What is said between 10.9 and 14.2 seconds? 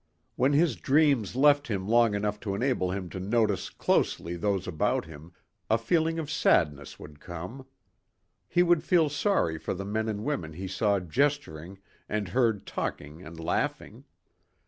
gesturing and heard talking and laughing.